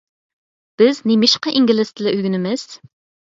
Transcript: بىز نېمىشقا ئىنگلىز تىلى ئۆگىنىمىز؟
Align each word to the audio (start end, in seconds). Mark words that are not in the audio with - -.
بىز 0.81 1.01
نېمىشقا 1.11 1.53
ئىنگلىز 1.59 1.93
تىلى 2.01 2.15
ئۆگىنىمىز؟ 2.15 2.67